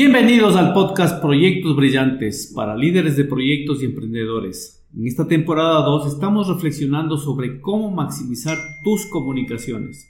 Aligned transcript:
Bienvenidos 0.00 0.54
al 0.54 0.74
podcast 0.74 1.20
Proyectos 1.20 1.74
Brillantes 1.74 2.52
para 2.54 2.76
líderes 2.76 3.16
de 3.16 3.24
proyectos 3.24 3.82
y 3.82 3.86
emprendedores. 3.86 4.86
En 4.96 5.08
esta 5.08 5.26
temporada 5.26 5.84
2 5.84 6.14
estamos 6.14 6.46
reflexionando 6.46 7.16
sobre 7.16 7.60
cómo 7.60 7.90
maximizar 7.90 8.56
tus 8.84 9.06
comunicaciones. 9.06 10.08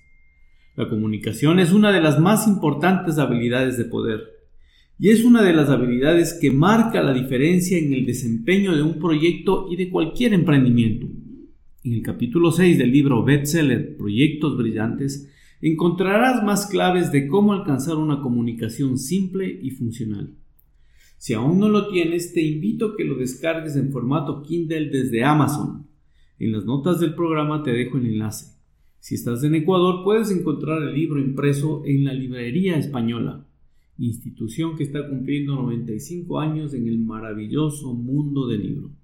La 0.76 0.90
comunicación 0.90 1.58
es 1.58 1.72
una 1.72 1.90
de 1.90 2.02
las 2.02 2.20
más 2.20 2.46
importantes 2.46 3.16
habilidades 3.16 3.78
de 3.78 3.86
poder 3.86 4.24
y 4.98 5.08
es 5.08 5.24
una 5.24 5.42
de 5.42 5.54
las 5.54 5.70
habilidades 5.70 6.38
que 6.38 6.50
marca 6.50 7.02
la 7.02 7.14
diferencia 7.14 7.78
en 7.78 7.94
el 7.94 8.04
desempeño 8.04 8.76
de 8.76 8.82
un 8.82 8.98
proyecto 8.98 9.68
y 9.70 9.76
de 9.76 9.88
cualquier 9.88 10.34
emprendimiento. 10.34 11.06
En 11.82 11.94
el 11.94 12.02
capítulo 12.02 12.52
6 12.52 12.76
del 12.76 12.92
libro 12.92 13.24
bestseller 13.24 13.96
Proyectos 13.96 14.54
Brillantes 14.54 15.32
encontrarás 15.60 16.42
más 16.44 16.66
claves 16.66 17.10
de 17.10 17.26
cómo 17.26 17.52
alcanzar 17.52 17.96
una 17.96 18.20
comunicación 18.20 18.98
simple 18.98 19.58
y 19.62 19.70
funcional. 19.70 20.34
Si 21.16 21.34
aún 21.34 21.58
no 21.58 21.68
lo 21.68 21.88
tienes, 21.88 22.32
te 22.32 22.42
invito 22.42 22.86
a 22.86 22.96
que 22.96 23.04
lo 23.04 23.16
descargues 23.16 23.76
en 23.76 23.90
formato 23.90 24.42
Kindle 24.42 24.90
desde 24.90 25.24
Amazon. 25.24 25.86
En 26.38 26.52
las 26.52 26.64
notas 26.64 27.00
del 27.00 27.14
programa 27.14 27.62
te 27.62 27.72
dejo 27.72 27.98
el 27.98 28.06
enlace. 28.06 28.56
Si 29.00 29.16
estás 29.16 29.42
en 29.42 29.54
Ecuador, 29.56 30.04
puedes 30.04 30.30
encontrar 30.30 30.82
el 30.82 30.94
libro 30.94 31.20
impreso 31.20 31.82
en 31.84 32.04
la 32.04 32.12
Librería 32.12 32.76
Española, 32.76 33.46
institución 33.98 34.76
que 34.76 34.84
está 34.84 35.08
cumpliendo 35.08 35.56
95 35.56 36.38
años 36.38 36.74
en 36.74 36.86
el 36.86 36.98
maravilloso 36.98 37.94
mundo 37.94 38.46
del 38.46 38.62
libro 38.62 38.97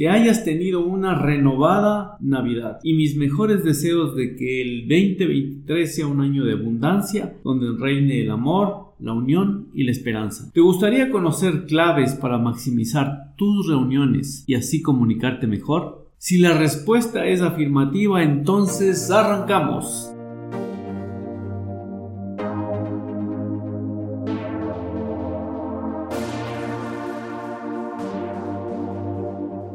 que 0.00 0.08
hayas 0.08 0.44
tenido 0.44 0.82
una 0.82 1.14
renovada 1.14 2.16
Navidad 2.20 2.78
y 2.82 2.94
mis 2.94 3.16
mejores 3.16 3.62
deseos 3.62 4.16
de 4.16 4.34
que 4.34 4.62
el 4.62 4.88
2023 4.88 5.94
sea 5.94 6.06
un 6.06 6.22
año 6.22 6.42
de 6.46 6.54
abundancia 6.54 7.36
donde 7.44 7.78
reine 7.78 8.22
el 8.22 8.30
amor, 8.30 8.94
la 8.98 9.12
unión 9.12 9.68
y 9.74 9.84
la 9.84 9.90
esperanza. 9.90 10.50
¿Te 10.54 10.62
gustaría 10.62 11.10
conocer 11.10 11.66
claves 11.66 12.14
para 12.14 12.38
maximizar 12.38 13.34
tus 13.36 13.68
reuniones 13.68 14.42
y 14.46 14.54
así 14.54 14.80
comunicarte 14.80 15.46
mejor? 15.46 16.08
Si 16.16 16.38
la 16.38 16.56
respuesta 16.56 17.26
es 17.26 17.42
afirmativa, 17.42 18.22
entonces 18.22 19.10
arrancamos. 19.10 20.14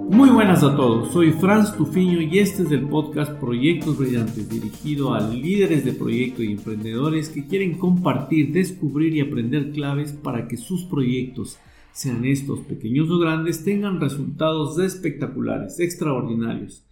Muy 0.10 0.30
buenas 0.30 0.64
a 0.64 0.76
todos, 0.76 1.12
soy 1.12 1.32
Franz 1.32 1.76
Tufiño 1.76 2.22
y 2.22 2.38
este 2.38 2.64
es 2.64 2.72
el 2.72 2.88
podcast 2.88 3.34
Proyectos 3.40 3.98
Brillantes 3.98 4.48
dirigido 4.48 5.14
a 5.14 5.20
líderes 5.20 5.84
de 5.84 5.94
proyecto 5.94 6.44
y 6.44 6.52
emprendedores 6.52 7.30
que 7.30 7.48
quieren 7.48 7.78
compartir, 7.78 8.52
descubrir 8.52 9.16
y 9.16 9.22
aprender 9.22 9.72
claves 9.72 10.14
para 10.14 10.48
que 10.48 10.58
sus 10.58 10.84
proyectos, 10.84 11.58
sean 11.92 12.24
estos 12.24 12.60
pequeños 12.60 13.10
o 13.10 13.18
grandes, 13.18 13.64
tengan 13.64 14.00
resultados 14.00 14.78
espectaculares, 14.80 15.80
extraordinarios, 15.80 16.86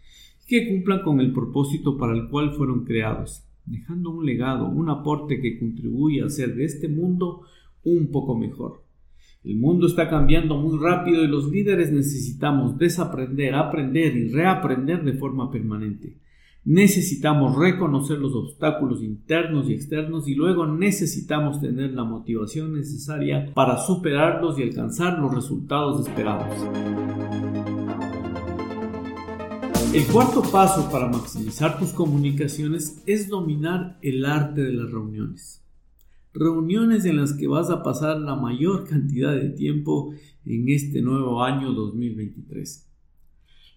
que 0.48 0.68
cumplan 0.68 1.04
con 1.04 1.20
el 1.20 1.32
propósito 1.34 1.98
para 1.98 2.14
el 2.14 2.30
cual 2.30 2.54
fueron 2.54 2.84
creados, 2.84 3.44
dejando 3.66 4.10
un 4.10 4.26
legado, 4.26 4.68
un 4.68 4.90
aporte 4.90 5.40
que 5.40 5.60
contribuya 5.60 6.24
a 6.24 6.28
hacer 6.28 6.56
de 6.56 6.66
este 6.66 6.88
mundo 6.88 7.42
un 7.84 8.08
poco 8.12 8.36
mejor. 8.36 8.83
El 9.44 9.58
mundo 9.58 9.88
está 9.88 10.10
cambiando 10.10 10.56
muy 10.58 10.80
rápido 10.80 11.22
y 11.22 11.28
los 11.28 11.52
líderes 11.52 11.92
necesitamos 11.92 12.78
desaprender, 12.78 13.56
aprender 13.56 14.16
y 14.16 14.30
reaprender 14.30 15.04
de 15.04 15.14
forma 15.14 15.52
permanente. 15.52 16.18
Necesitamos 16.64 17.58
reconocer 17.58 18.20
los 18.20 18.34
obstáculos 18.36 19.04
internos 19.04 19.70
y 19.70 19.74
externos 19.74 20.30
y 20.30 20.36
luego 20.36 20.66
necesitamos 20.66 21.60
tener 21.60 21.92
la 21.92 22.06
motivación 22.06 22.74
necesaria 22.74 23.52
para 23.54 23.80
superarlos 23.80 24.58
y 24.58 24.64
alcanzar 24.64 25.20
los 25.20 25.36
resultados 25.36 26.08
esperados. 26.08 26.56
El 29.94 30.06
cuarto 30.06 30.42
paso 30.42 30.90
para 30.90 31.10
maximizar 31.10 31.78
tus 31.78 31.92
comunicaciones 31.92 33.04
es 33.06 33.28
dominar 33.28 33.98
el 34.02 34.24
arte 34.24 34.62
de 34.62 34.72
las 34.72 34.90
reuniones 34.90 35.63
reuniones 36.34 37.06
en 37.06 37.18
las 37.18 37.34
que 37.34 37.48
vas 37.48 37.70
a 37.70 37.84
pasar 37.84 38.20
la 38.20 38.36
mayor 38.36 38.88
cantidad 38.88 39.34
de 39.34 39.50
tiempo 39.50 40.14
en 40.46 40.70
este 40.70 41.02
nuevo 41.02 41.44
año 41.44 41.72
2023. 41.74 42.90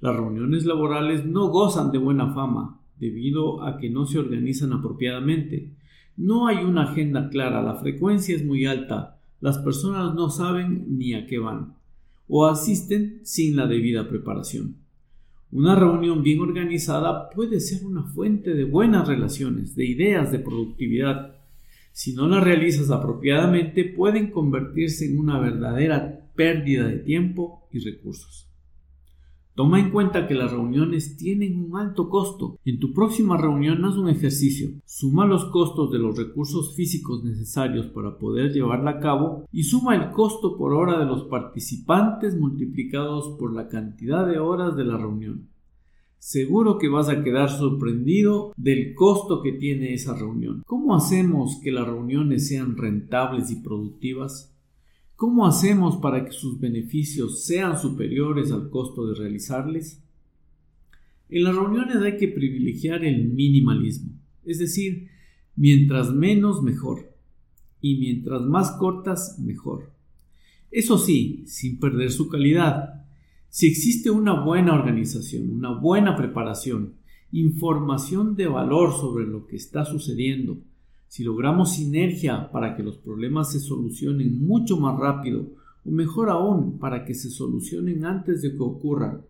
Las 0.00 0.16
reuniones 0.16 0.64
laborales 0.64 1.26
no 1.26 1.48
gozan 1.48 1.92
de 1.92 1.98
buena 1.98 2.32
fama 2.32 2.80
debido 2.98 3.62
a 3.62 3.78
que 3.78 3.90
no 3.90 4.06
se 4.06 4.18
organizan 4.18 4.72
apropiadamente. 4.72 5.74
No 6.16 6.46
hay 6.46 6.64
una 6.64 6.84
agenda 6.84 7.28
clara, 7.28 7.62
la 7.62 7.74
frecuencia 7.74 8.34
es 8.34 8.44
muy 8.44 8.64
alta, 8.66 9.18
las 9.40 9.58
personas 9.58 10.14
no 10.14 10.30
saben 10.30 10.98
ni 10.98 11.14
a 11.14 11.26
qué 11.26 11.38
van 11.38 11.76
o 12.28 12.46
asisten 12.46 13.20
sin 13.22 13.56
la 13.56 13.66
debida 13.66 14.08
preparación. 14.08 14.76
Una 15.52 15.76
reunión 15.76 16.22
bien 16.22 16.40
organizada 16.40 17.30
puede 17.30 17.60
ser 17.60 17.84
una 17.84 18.02
fuente 18.02 18.54
de 18.54 18.64
buenas 18.64 19.06
relaciones, 19.06 19.76
de 19.76 19.86
ideas, 19.86 20.32
de 20.32 20.40
productividad, 20.40 21.36
si 21.96 22.12
no 22.12 22.28
las 22.28 22.44
realizas 22.44 22.90
apropiadamente, 22.90 23.82
pueden 23.82 24.30
convertirse 24.30 25.06
en 25.06 25.18
una 25.18 25.40
verdadera 25.40 26.28
pérdida 26.34 26.86
de 26.86 26.98
tiempo 26.98 27.66
y 27.72 27.78
recursos. 27.78 28.50
Toma 29.54 29.80
en 29.80 29.88
cuenta 29.88 30.26
que 30.26 30.34
las 30.34 30.50
reuniones 30.50 31.16
tienen 31.16 31.58
un 31.58 31.78
alto 31.78 32.10
costo. 32.10 32.58
En 32.66 32.78
tu 32.80 32.92
próxima 32.92 33.38
reunión 33.38 33.82
haz 33.86 33.96
un 33.96 34.10
ejercicio. 34.10 34.68
Suma 34.84 35.24
los 35.24 35.46
costos 35.46 35.90
de 35.90 35.98
los 35.98 36.18
recursos 36.18 36.76
físicos 36.76 37.24
necesarios 37.24 37.86
para 37.86 38.18
poder 38.18 38.52
llevarla 38.52 38.90
a 38.90 39.00
cabo 39.00 39.46
y 39.50 39.62
suma 39.62 39.96
el 39.96 40.10
costo 40.10 40.58
por 40.58 40.74
hora 40.74 40.98
de 40.98 41.06
los 41.06 41.24
participantes 41.24 42.38
multiplicados 42.38 43.38
por 43.38 43.54
la 43.54 43.68
cantidad 43.68 44.26
de 44.26 44.38
horas 44.38 44.76
de 44.76 44.84
la 44.84 44.98
reunión. 44.98 45.48
Seguro 46.26 46.76
que 46.76 46.88
vas 46.88 47.08
a 47.08 47.22
quedar 47.22 47.50
sorprendido 47.50 48.52
del 48.56 48.96
costo 48.96 49.42
que 49.42 49.52
tiene 49.52 49.94
esa 49.94 50.12
reunión. 50.12 50.64
¿Cómo 50.66 50.96
hacemos 50.96 51.60
que 51.62 51.70
las 51.70 51.86
reuniones 51.86 52.48
sean 52.48 52.76
rentables 52.76 53.52
y 53.52 53.62
productivas? 53.62 54.52
¿Cómo 55.14 55.46
hacemos 55.46 55.98
para 55.98 56.24
que 56.24 56.32
sus 56.32 56.58
beneficios 56.58 57.44
sean 57.44 57.80
superiores 57.80 58.50
al 58.50 58.70
costo 58.70 59.06
de 59.06 59.14
realizarles? 59.14 60.02
En 61.28 61.44
las 61.44 61.54
reuniones 61.54 61.98
hay 61.98 62.16
que 62.16 62.26
privilegiar 62.26 63.04
el 63.04 63.28
minimalismo, 63.28 64.10
es 64.44 64.58
decir, 64.58 65.08
mientras 65.54 66.12
menos 66.12 66.60
mejor 66.60 67.08
y 67.80 68.00
mientras 68.00 68.42
más 68.42 68.72
cortas 68.72 69.38
mejor. 69.38 69.92
Eso 70.72 70.98
sí, 70.98 71.44
sin 71.46 71.78
perder 71.78 72.10
su 72.10 72.28
calidad, 72.28 73.05
si 73.56 73.68
existe 73.68 74.10
una 74.10 74.38
buena 74.44 74.74
organización, 74.74 75.50
una 75.50 75.70
buena 75.70 76.14
preparación, 76.14 76.96
información 77.32 78.36
de 78.36 78.48
valor 78.48 78.92
sobre 78.92 79.24
lo 79.24 79.46
que 79.46 79.56
está 79.56 79.86
sucediendo, 79.86 80.58
si 81.08 81.24
logramos 81.24 81.72
sinergia 81.72 82.50
para 82.52 82.76
que 82.76 82.82
los 82.82 82.98
problemas 82.98 83.50
se 83.50 83.60
solucionen 83.60 84.46
mucho 84.46 84.76
más 84.76 85.00
rápido, 85.00 85.54
o 85.86 85.90
mejor 85.90 86.28
aún, 86.28 86.78
para 86.78 87.06
que 87.06 87.14
se 87.14 87.30
solucionen 87.30 88.04
antes 88.04 88.42
de 88.42 88.52
que 88.52 88.62
ocurran, 88.62 89.22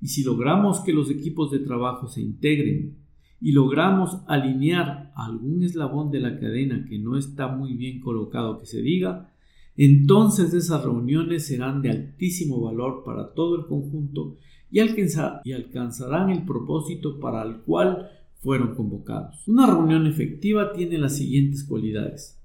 y 0.00 0.08
si 0.08 0.24
logramos 0.24 0.80
que 0.80 0.92
los 0.92 1.08
equipos 1.08 1.52
de 1.52 1.60
trabajo 1.60 2.08
se 2.08 2.20
integren, 2.20 2.96
y 3.40 3.52
logramos 3.52 4.22
alinear 4.26 5.12
algún 5.14 5.62
eslabón 5.62 6.10
de 6.10 6.18
la 6.18 6.40
cadena 6.40 6.84
que 6.84 6.98
no 6.98 7.16
está 7.16 7.46
muy 7.46 7.74
bien 7.74 8.00
colocado 8.00 8.58
que 8.58 8.66
se 8.66 8.82
diga, 8.82 9.31
entonces 9.76 10.52
esas 10.52 10.84
reuniones 10.84 11.46
serán 11.46 11.80
de 11.80 11.90
altísimo 11.90 12.60
valor 12.60 13.02
para 13.04 13.32
todo 13.32 13.56
el 13.56 13.66
conjunto 13.66 14.36
y, 14.70 14.80
alcanzarán 14.80 16.30
el 16.30 16.44
propósito 16.44 17.20
para 17.20 17.42
el 17.42 17.60
cual 17.60 18.10
fueron 18.40 18.74
convocados. 18.74 19.46
Una 19.46 19.66
reunión 19.66 20.06
efectiva 20.06 20.72
tiene 20.72 20.98
las 20.98 21.16
siguientes 21.16 21.64
cualidades. 21.64 22.40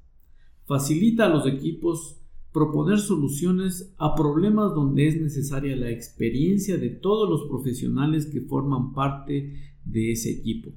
Facilita 0.65 1.25
a 1.25 1.29
los 1.29 1.47
equipos 1.47 2.19
proponer 2.51 2.99
soluciones 2.99 3.93
a 3.97 4.15
problemas 4.15 4.73
donde 4.73 5.07
es 5.07 5.21
necesaria 5.21 5.75
la 5.75 5.89
experiencia 5.89 6.77
de 6.77 6.89
todos 6.89 7.29
los 7.29 7.47
profesionales 7.47 8.25
que 8.25 8.41
forman 8.41 8.93
parte 8.93 9.53
de 9.85 10.11
ese 10.11 10.31
equipo, 10.31 10.71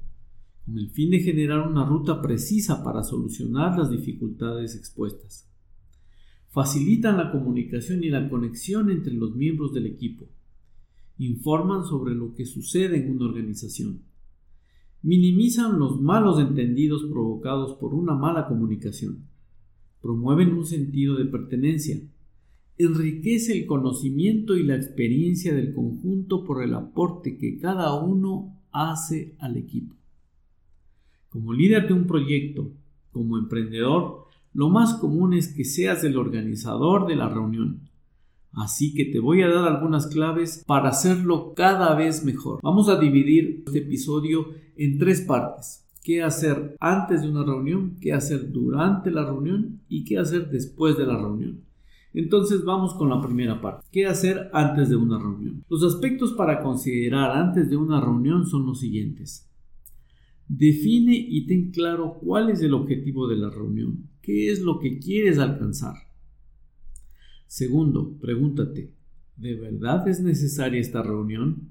con 0.65 0.77
el 0.77 0.89
fin 0.91 1.11
de 1.11 1.19
generar 1.19 1.67
una 1.67 1.85
ruta 1.85 2.21
precisa 2.21 2.83
para 2.83 3.03
solucionar 3.03 3.77
las 3.77 3.89
dificultades 3.89 4.75
expuestas 4.75 5.50
facilitan 6.51 7.17
la 7.17 7.31
comunicación 7.31 8.03
y 8.03 8.09
la 8.09 8.29
conexión 8.29 8.91
entre 8.91 9.13
los 9.13 9.35
miembros 9.35 9.73
del 9.73 9.85
equipo, 9.85 10.25
informan 11.17 11.85
sobre 11.85 12.13
lo 12.13 12.33
que 12.33 12.45
sucede 12.45 12.97
en 12.97 13.11
una 13.11 13.25
organización, 13.25 14.01
minimizan 15.01 15.79
los 15.79 16.01
malos 16.01 16.39
entendidos 16.39 17.05
provocados 17.05 17.73
por 17.75 17.93
una 17.93 18.15
mala 18.15 18.47
comunicación, 18.47 19.27
promueven 20.01 20.53
un 20.53 20.65
sentido 20.65 21.15
de 21.15 21.25
pertenencia, 21.25 22.01
enriquece 22.77 23.57
el 23.57 23.65
conocimiento 23.65 24.57
y 24.57 24.63
la 24.63 24.75
experiencia 24.75 25.53
del 25.55 25.73
conjunto 25.73 26.43
por 26.43 26.63
el 26.63 26.73
aporte 26.73 27.37
que 27.37 27.59
cada 27.59 27.93
uno 27.93 28.59
hace 28.71 29.35
al 29.39 29.55
equipo. 29.55 29.95
Como 31.29 31.53
líder 31.53 31.87
de 31.87 31.93
un 31.93 32.07
proyecto, 32.07 32.71
como 33.11 33.37
emprendedor, 33.37 34.25
lo 34.53 34.69
más 34.69 34.95
común 34.95 35.33
es 35.33 35.53
que 35.53 35.63
seas 35.63 36.03
el 36.03 36.17
organizador 36.17 37.07
de 37.07 37.15
la 37.15 37.29
reunión. 37.29 37.89
Así 38.53 38.93
que 38.93 39.05
te 39.05 39.19
voy 39.19 39.41
a 39.43 39.47
dar 39.47 39.65
algunas 39.65 40.07
claves 40.07 40.63
para 40.67 40.89
hacerlo 40.89 41.53
cada 41.55 41.95
vez 41.95 42.25
mejor. 42.25 42.59
Vamos 42.61 42.89
a 42.89 42.99
dividir 42.99 43.63
este 43.65 43.79
episodio 43.79 44.47
en 44.75 44.97
tres 44.97 45.21
partes. 45.21 45.87
¿Qué 46.03 46.21
hacer 46.21 46.75
antes 46.79 47.21
de 47.21 47.29
una 47.29 47.45
reunión? 47.45 47.95
¿Qué 48.01 48.11
hacer 48.11 48.51
durante 48.51 49.11
la 49.11 49.23
reunión? 49.23 49.81
¿Y 49.87 50.03
qué 50.03 50.17
hacer 50.17 50.49
después 50.49 50.97
de 50.97 51.05
la 51.05 51.15
reunión? 51.15 51.61
Entonces 52.13 52.65
vamos 52.65 52.93
con 52.95 53.09
la 53.09 53.21
primera 53.21 53.61
parte. 53.61 53.87
¿Qué 53.91 54.05
hacer 54.05 54.49
antes 54.51 54.89
de 54.89 54.97
una 54.97 55.17
reunión? 55.17 55.63
Los 55.69 55.83
aspectos 55.83 56.33
para 56.33 56.61
considerar 56.61 57.31
antes 57.31 57.69
de 57.69 57.77
una 57.77 58.01
reunión 58.01 58.45
son 58.45 58.65
los 58.65 58.81
siguientes. 58.81 59.49
Define 60.47 61.15
y 61.15 61.45
ten 61.45 61.71
claro 61.71 62.17
cuál 62.19 62.49
es 62.49 62.61
el 62.61 62.73
objetivo 62.73 63.27
de 63.27 63.37
la 63.37 63.49
reunión, 63.49 64.09
qué 64.21 64.51
es 64.51 64.61
lo 64.61 64.79
que 64.79 64.99
quieres 64.99 65.39
alcanzar. 65.39 65.95
Segundo, 67.47 68.17
pregúntate, 68.19 68.93
¿de 69.35 69.55
verdad 69.55 70.07
es 70.07 70.21
necesaria 70.21 70.79
esta 70.79 71.03
reunión? 71.03 71.69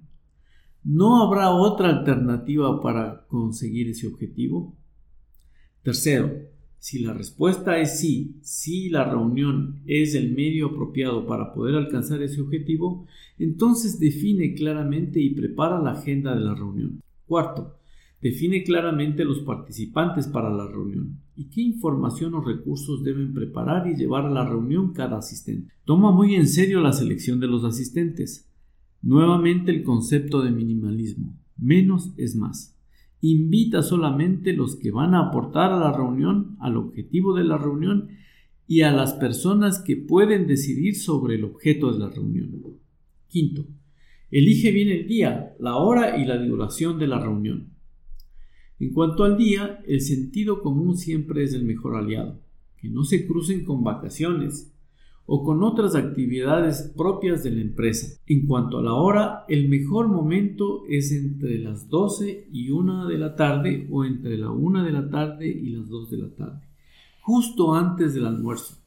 ¿No 0.85 1.23
habrá 1.23 1.51
otra 1.51 1.89
alternativa 1.89 2.81
para 2.81 3.27
conseguir 3.29 3.89
ese 3.89 4.07
objetivo? 4.07 4.77
Tercero, 5.83 6.31
si 6.79 6.99
la 7.01 7.13
respuesta 7.13 7.79
es 7.79 7.99
sí, 7.99 8.37
si 8.43 8.89
la 8.89 9.05
reunión 9.05 9.83
es 9.87 10.15
el 10.15 10.35
medio 10.35 10.69
apropiado 10.69 11.27
para 11.27 11.53
poder 11.53 11.75
alcanzar 11.75 12.23
ese 12.23 12.41
objetivo, 12.41 13.07
entonces 13.39 14.01
define 14.01 14.55
claramente 14.55 15.21
y 15.21 15.31
prepara 15.31 15.81
la 15.81 15.93
agenda 15.93 16.35
de 16.35 16.41
la 16.41 16.55
reunión. 16.55 17.03
Cuarto, 17.27 17.80
define 18.21 18.63
claramente 18.63 19.25
los 19.25 19.41
participantes 19.41 20.29
para 20.29 20.51
la 20.51 20.67
reunión 20.67 21.21
y 21.35 21.49
qué 21.51 21.63
información 21.63 22.35
o 22.35 22.41
recursos 22.41 23.03
deben 23.03 23.33
preparar 23.33 23.87
y 23.87 23.97
llevar 23.97 24.27
a 24.27 24.31
la 24.31 24.45
reunión 24.45 24.93
cada 24.93 25.19
asistente. 25.19 25.73
Toma 25.85 26.13
muy 26.13 26.35
en 26.35 26.47
serio 26.47 26.81
la 26.81 26.93
selección 26.93 27.41
de 27.41 27.47
los 27.47 27.65
asistentes. 27.65 28.51
Nuevamente 29.03 29.71
el 29.71 29.83
concepto 29.83 30.43
de 30.43 30.51
minimalismo. 30.51 31.35
Menos 31.57 32.13
es 32.17 32.37
más 32.37 32.77
invita 33.21 33.83
solamente 33.83 34.53
los 34.53 34.77
que 34.77 34.91
van 34.91 35.15
a 35.15 35.29
aportar 35.29 35.73
a 35.73 35.79
la 35.79 35.93
reunión, 35.93 36.57
al 36.61 36.77
objetivo 36.77 37.35
de 37.35 37.45
la 37.45 37.59
reunión 37.59 38.09
y 38.67 38.83
a 38.83 38.93
las 38.93 39.15
personas 39.15 39.81
que 39.81 39.97
pueden 39.97 40.47
decidir 40.47 40.97
sobre 40.97 41.35
el 41.35 41.45
objeto 41.45 41.93
de 41.93 41.99
la 41.99 42.09
reunión. 42.09 42.63
Quinto, 43.29 43.67
elige 44.31 44.71
bien 44.71 44.89
el 44.89 45.07
día, 45.07 45.55
la 45.59 45.77
hora 45.77 46.17
y 46.17 46.25
la 46.25 46.39
duración 46.39 46.99
de 46.99 47.07
la 47.07 47.19
reunión. 47.19 47.75
En 48.81 48.93
cuanto 48.93 49.25
al 49.25 49.37
día, 49.37 49.81
el 49.87 50.01
sentido 50.01 50.63
común 50.63 50.97
siempre 50.97 51.45
es 51.45 51.55
el 51.55 51.65
mejor 51.65 51.97
aliado. 51.97 52.41
Que 52.77 52.89
no 52.89 53.05
se 53.05 53.27
crucen 53.27 53.65
con 53.65 53.85
vacaciones, 53.85 54.73
o 55.33 55.45
con 55.45 55.63
otras 55.63 55.95
actividades 55.95 56.93
propias 56.97 57.45
de 57.45 57.53
la 57.53 57.61
empresa. 57.61 58.21
En 58.27 58.49
cuanto 58.49 58.79
a 58.79 58.83
la 58.83 58.95
hora, 58.95 59.45
el 59.49 59.69
mejor 59.69 60.09
momento 60.09 60.83
es 60.89 61.13
entre 61.13 61.61
las 61.61 61.89
12 61.89 62.49
y 62.51 62.71
1 62.71 63.07
de 63.07 63.17
la 63.17 63.37
tarde 63.37 63.87
o 63.93 64.05
entre 64.05 64.37
la 64.37 64.51
1 64.51 64.83
de 64.83 64.91
la 64.91 65.09
tarde 65.09 65.47
y 65.47 65.71
las 65.71 65.89
2 65.89 66.11
de 66.11 66.17
la 66.17 66.31
tarde, 66.31 66.67
justo 67.21 67.77
antes 67.77 68.13
del 68.13 68.27
almuerzo. 68.27 68.79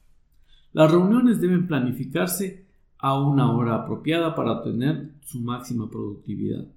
Las 0.74 0.92
reuniones 0.92 1.40
deben 1.40 1.66
planificarse 1.66 2.66
a 2.98 3.18
una 3.18 3.50
hora 3.56 3.76
apropiada 3.76 4.36
para 4.36 4.52
obtener 4.52 5.14
su 5.22 5.40
máxima 5.40 5.90
productividad. 5.90 6.68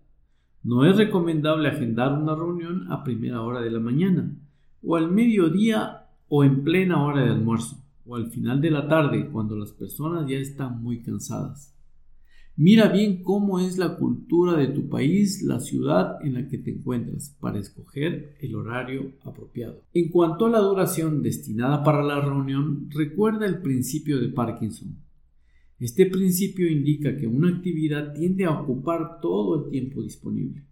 No 0.67 0.85
es 0.85 0.97
recomendable 0.97 1.69
agendar 1.69 2.13
una 2.13 2.35
reunión 2.35 2.91
a 2.91 3.05
primera 3.05 3.41
hora 3.43 3.61
de 3.61 3.71
la 3.71 3.79
mañana, 3.79 4.37
o 4.83 4.97
al 4.97 5.13
mediodía 5.13 6.09
o 6.27 6.43
en 6.43 6.65
plena 6.65 7.05
hora 7.05 7.23
de 7.23 7.31
almuerzo 7.31 7.77
o 8.05 8.17
al 8.17 8.33
final 8.33 8.61
de 8.61 8.73
la 8.73 8.89
tarde 8.89 9.29
cuando 9.31 9.55
las 9.55 9.71
personas 9.71 10.29
ya 10.29 10.39
están 10.39 10.83
muy 10.83 11.03
cansadas. 11.03 11.73
Mira 12.57 12.89
bien 12.89 13.23
cómo 13.23 13.61
es 13.61 13.79
la 13.79 13.97
cultura 13.97 14.57
de 14.57 14.67
tu 14.67 14.89
país, 14.89 15.41
la 15.45 15.61
ciudad 15.61 16.17
en 16.25 16.35
la 16.35 16.49
que 16.49 16.59
te 16.59 16.73
encuentras, 16.73 17.37
para 17.39 17.61
escoger 17.61 18.35
el 18.41 18.57
horario 18.57 19.13
apropiado. 19.25 19.83
En 19.95 20.09
cuanto 20.11 20.47
a 20.47 20.51
la 20.51 20.59
duración 20.59 21.23
destinada 21.23 21.85
para 21.85 22.03
la 22.03 22.21
reunión, 22.21 22.89
recuerda 22.91 23.47
el 23.47 23.63
principio 23.63 24.21
de 24.21 24.31
Parkinson. 24.31 25.06
Este 25.79 26.07
principio 26.07 26.71
indica 26.71 27.17
que 27.17 27.27
una 27.27 27.49
actividad 27.49 28.15
tiende 28.15 28.45
a 28.45 28.61
ocupar 28.61 29.21
todo 29.21 29.65
el 29.65 29.71
tiempo 29.71 30.03
disponible. 30.03 30.65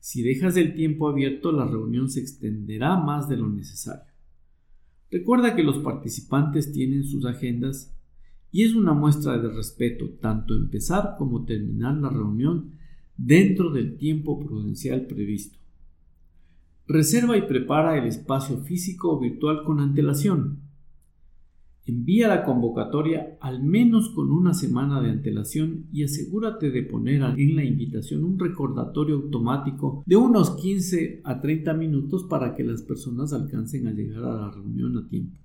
Si 0.00 0.22
dejas 0.22 0.56
el 0.56 0.74
tiempo 0.74 1.08
abierto, 1.08 1.52
la 1.52 1.66
reunión 1.66 2.08
se 2.08 2.20
extenderá 2.20 2.96
más 2.96 3.28
de 3.28 3.36
lo 3.36 3.48
necesario. 3.48 4.12
Recuerda 5.10 5.54
que 5.54 5.62
los 5.62 5.78
participantes 5.78 6.72
tienen 6.72 7.04
sus 7.04 7.26
agendas 7.26 7.94
y 8.50 8.62
es 8.62 8.74
una 8.74 8.94
muestra 8.94 9.38
de 9.38 9.48
respeto 9.48 10.10
tanto 10.20 10.54
empezar 10.54 11.16
como 11.18 11.44
terminar 11.44 11.96
la 11.96 12.08
reunión 12.08 12.72
dentro 13.16 13.70
del 13.70 13.96
tiempo 13.96 14.38
prudencial 14.38 15.06
previsto. 15.06 15.58
Reserva 16.86 17.36
y 17.36 17.42
prepara 17.42 17.98
el 17.98 18.06
espacio 18.06 18.58
físico 18.58 19.12
o 19.12 19.20
virtual 19.20 19.64
con 19.64 19.80
antelación. 19.80 20.60
Envía 21.88 22.26
la 22.26 22.42
convocatoria 22.42 23.38
al 23.40 23.62
menos 23.62 24.10
con 24.10 24.32
una 24.32 24.54
semana 24.54 25.00
de 25.00 25.10
antelación 25.10 25.86
y 25.92 26.02
asegúrate 26.02 26.72
de 26.72 26.82
poner 26.82 27.22
en 27.38 27.54
la 27.54 27.62
invitación 27.62 28.24
un 28.24 28.40
recordatorio 28.40 29.14
automático 29.14 30.02
de 30.04 30.16
unos 30.16 30.56
15 30.56 31.20
a 31.22 31.40
30 31.40 31.74
minutos 31.74 32.24
para 32.24 32.56
que 32.56 32.64
las 32.64 32.82
personas 32.82 33.32
alcancen 33.32 33.86
a 33.86 33.92
llegar 33.92 34.24
a 34.24 34.34
la 34.34 34.50
reunión 34.50 34.98
a 34.98 35.06
tiempo. 35.06 35.38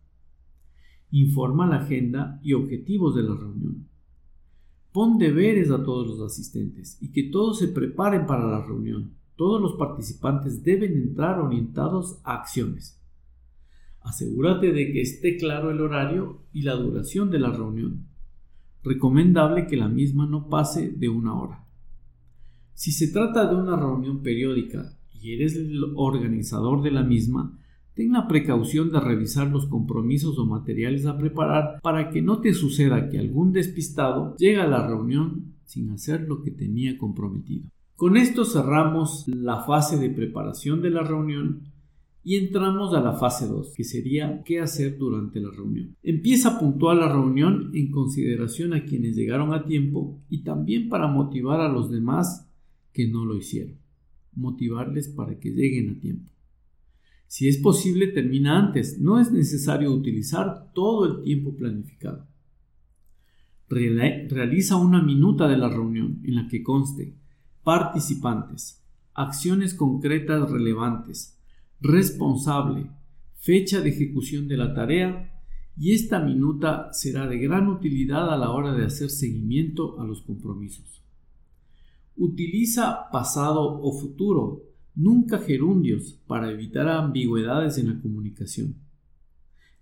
Informa 1.11 1.67
la 1.67 1.83
agenda 1.83 2.39
y 2.41 2.53
objetivos 2.53 3.15
de 3.15 3.21
la 3.21 3.35
reunión. 3.35 3.87
Pon 4.91 5.19
deberes 5.19 5.69
a 5.69 5.83
todos 5.83 6.07
los 6.07 6.21
asistentes 6.21 6.97
y 7.01 7.11
que 7.11 7.23
todos 7.23 7.59
se 7.59 7.67
preparen 7.67 8.25
para 8.25 8.47
la 8.47 8.65
reunión. 8.65 9.11
Todos 9.35 9.61
los 9.61 9.73
participantes 9.75 10.63
deben 10.63 10.93
entrar 10.93 11.39
orientados 11.39 12.19
a 12.23 12.33
acciones. 12.33 13.00
Asegúrate 14.01 14.71
de 14.71 14.91
que 14.91 15.01
esté 15.01 15.37
claro 15.37 15.71
el 15.71 15.81
horario 15.81 16.41
y 16.51 16.63
la 16.63 16.73
duración 16.73 17.29
de 17.29 17.39
la 17.39 17.51
reunión. 17.51 18.07
Recomendable 18.83 19.67
que 19.67 19.77
la 19.77 19.87
misma 19.87 20.25
no 20.25 20.49
pase 20.49 20.91
de 20.91 21.07
una 21.07 21.35
hora. 21.35 21.65
Si 22.73 22.91
se 22.91 23.09
trata 23.09 23.47
de 23.47 23.55
una 23.55 23.77
reunión 23.77 24.23
periódica 24.23 24.97
y 25.13 25.33
eres 25.33 25.55
el 25.55 25.83
organizador 25.95 26.81
de 26.81 26.89
la 26.89 27.03
misma, 27.03 27.57
ten 27.93 28.13
la 28.13 28.27
precaución 28.27 28.91
de 28.91 28.99
revisar 28.99 29.51
los 29.51 29.67
compromisos 29.67 30.39
o 30.39 30.45
materiales 30.45 31.05
a 31.05 31.17
preparar 31.17 31.79
para 31.83 32.09
que 32.09 32.23
no 32.23 32.41
te 32.41 32.53
suceda 32.53 33.09
que 33.09 33.19
algún 33.19 33.51
despistado 33.53 34.35
llegue 34.37 34.61
a 34.61 34.67
la 34.67 34.87
reunión 34.87 35.53
sin 35.65 35.91
hacer 35.91 36.21
lo 36.27 36.41
que 36.41 36.51
tenía 36.51 36.97
comprometido. 36.97 37.69
Con 37.95 38.17
esto 38.17 38.45
cerramos 38.45 39.27
la 39.27 39.63
fase 39.63 39.99
de 39.99 40.09
preparación 40.09 40.81
de 40.81 40.89
la 40.89 41.03
reunión 41.03 41.70
y 42.23 42.35
entramos 42.35 42.93
a 42.93 43.01
la 43.01 43.13
fase 43.13 43.47
2, 43.47 43.73
que 43.75 43.83
sería 43.83 44.43
qué 44.43 44.59
hacer 44.59 44.97
durante 44.97 45.39
la 45.39 45.49
reunión. 45.49 45.95
Empieza 46.03 46.59
puntual 46.59 46.99
la 46.99 47.11
reunión 47.11 47.71
en 47.73 47.89
consideración 47.89 48.73
a 48.73 48.85
quienes 48.85 49.15
llegaron 49.15 49.53
a 49.53 49.65
tiempo 49.65 50.21
y 50.29 50.43
también 50.43 50.87
para 50.89 51.07
motivar 51.07 51.61
a 51.61 51.69
los 51.69 51.89
demás 51.89 52.47
que 52.93 53.07
no 53.07 53.25
lo 53.25 53.35
hicieron. 53.35 53.77
Motivarles 54.33 55.07
para 55.07 55.39
que 55.39 55.49
lleguen 55.49 55.89
a 55.89 55.99
tiempo. 55.99 56.31
Si 57.27 57.47
es 57.47 57.57
posible, 57.57 58.07
termina 58.07 58.59
antes. 58.59 58.99
No 58.99 59.19
es 59.19 59.31
necesario 59.31 59.91
utilizar 59.91 60.71
todo 60.73 61.05
el 61.05 61.23
tiempo 61.23 61.55
planificado. 61.55 62.27
Realiza 63.67 64.75
una 64.75 65.01
minuta 65.01 65.47
de 65.47 65.57
la 65.57 65.69
reunión 65.69 66.19
en 66.25 66.35
la 66.35 66.47
que 66.49 66.61
conste 66.61 67.15
participantes, 67.63 68.83
acciones 69.13 69.73
concretas 69.73 70.49
relevantes, 70.49 71.40
responsable, 71.81 72.89
fecha 73.39 73.81
de 73.81 73.89
ejecución 73.89 74.47
de 74.47 74.57
la 74.57 74.73
tarea 74.73 75.41
y 75.75 75.93
esta 75.93 76.19
minuta 76.19 76.93
será 76.93 77.27
de 77.27 77.39
gran 77.39 77.67
utilidad 77.67 78.31
a 78.31 78.37
la 78.37 78.51
hora 78.51 78.73
de 78.73 78.85
hacer 78.85 79.09
seguimiento 79.09 79.99
a 79.99 80.05
los 80.05 80.21
compromisos. 80.21 81.01
Utiliza 82.15 83.09
pasado 83.11 83.81
o 83.81 83.99
futuro, 83.99 84.61
nunca 84.93 85.39
gerundios, 85.39 86.19
para 86.27 86.51
evitar 86.51 86.87
ambigüedades 86.87 87.77
en 87.79 87.87
la 87.87 87.99
comunicación. 87.99 88.75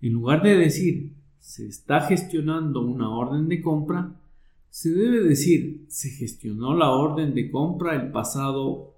En 0.00 0.14
lugar 0.14 0.42
de 0.42 0.56
decir 0.56 1.14
se 1.38 1.66
está 1.66 2.02
gestionando 2.02 2.82
una 2.82 3.10
orden 3.10 3.48
de 3.48 3.60
compra, 3.60 4.18
se 4.70 4.90
debe 4.90 5.20
decir 5.20 5.84
se 5.88 6.10
gestionó 6.10 6.74
la 6.74 6.90
orden 6.90 7.34
de 7.34 7.50
compra 7.50 8.00
el 8.00 8.10
pasado 8.10 8.94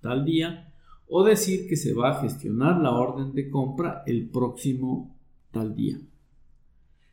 tal 0.00 0.24
día 0.24 0.71
o 1.14 1.24
decir 1.24 1.68
que 1.68 1.76
se 1.76 1.92
va 1.92 2.08
a 2.08 2.22
gestionar 2.22 2.80
la 2.80 2.92
orden 2.92 3.34
de 3.34 3.50
compra 3.50 4.02
el 4.06 4.30
próximo 4.30 5.14
tal 5.50 5.76
día. 5.76 6.00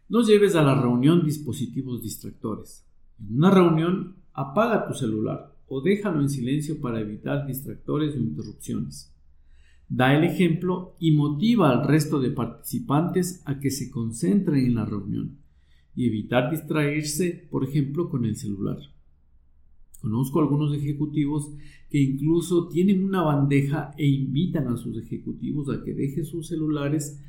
No 0.07 0.21
lleves 0.21 0.55
a 0.55 0.63
la 0.63 0.81
reunión 0.81 1.25
dispositivos 1.25 2.01
distractores. 2.01 2.87
En 3.19 3.35
una 3.35 3.51
reunión, 3.51 4.15
apaga 4.31 4.87
tu 4.87 4.93
celular 4.93 5.53
o 5.67 5.81
déjalo 5.81 6.21
en 6.21 6.29
silencio 6.29 6.79
para 6.79 7.01
evitar 7.01 7.45
distractores 7.45 8.15
o 8.15 8.19
interrupciones. 8.19 9.13
Da 9.89 10.15
el 10.15 10.23
ejemplo 10.23 10.95
y 10.97 11.11
motiva 11.11 11.69
al 11.69 11.85
resto 11.85 12.21
de 12.21 12.31
participantes 12.31 13.43
a 13.45 13.59
que 13.59 13.69
se 13.69 13.91
concentren 13.91 14.65
en 14.65 14.75
la 14.75 14.85
reunión 14.85 15.39
y 15.93 16.07
evitar 16.07 16.49
distraerse, 16.49 17.49
por 17.51 17.65
ejemplo, 17.65 18.09
con 18.09 18.23
el 18.23 18.37
celular. 18.37 18.77
Conozco 20.01 20.39
algunos 20.39 20.73
ejecutivos 20.73 21.51
que 21.89 21.99
incluso 21.99 22.67
tienen 22.67 23.03
una 23.03 23.21
bandeja 23.21 23.91
e 23.97 24.07
invitan 24.07 24.67
a 24.67 24.77
sus 24.77 24.97
ejecutivos 24.97 25.69
a 25.69 25.83
que 25.83 25.93
dejen 25.93 26.25
sus 26.25 26.47
celulares 26.47 27.21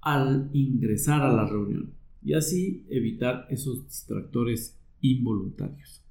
al 0.00 0.50
ingresar 0.52 1.22
a 1.22 1.32
la 1.32 1.46
reunión 1.46 1.92
y 2.22 2.34
así 2.34 2.84
evitar 2.90 3.46
esos 3.50 3.84
distractores 3.84 4.78
involuntarios. 5.00 6.02